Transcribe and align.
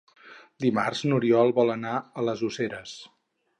Dimarts 0.63 1.03
n'Oriol 1.11 1.53
vol 1.59 1.71
anar 1.75 1.93
a 2.23 2.27
les 2.31 2.43
Useres. 2.51 2.99